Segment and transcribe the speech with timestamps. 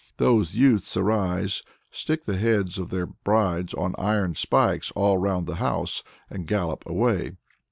[0.17, 5.57] Those youths arise, stick the heads of their brides on iron spikes all round the
[5.57, 7.33] house, and gallop away.